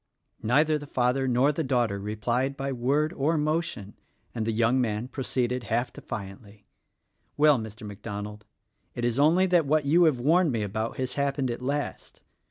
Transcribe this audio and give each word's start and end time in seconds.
Neither 0.41 0.79
the 0.79 0.87
father 0.87 1.27
nor 1.27 1.51
the 1.51 1.63
daughter 1.63 1.99
replied 1.99 2.57
by 2.57 2.71
word 2.71 3.13
or 3.13 3.37
motion, 3.37 3.93
and 4.33 4.47
the 4.47 4.51
young 4.51 4.81
man 4.81 5.07
proceeded 5.07 5.65
half 5.65 5.93
defiantly, 5.93 6.65
"Well, 7.37 7.59
Mr. 7.59 7.85
MacDonald, 7.85 8.43
it 8.95 9.05
is 9.05 9.19
only 9.19 9.45
that 9.45 9.67
what 9.67 9.85
you 9.85 10.05
have 10.05 10.19
warned 10.19 10.51
me 10.51 10.63
about 10.63 10.97
has 10.97 11.13
happened, 11.13 11.51
at 11.51 11.61
last. 11.61 12.23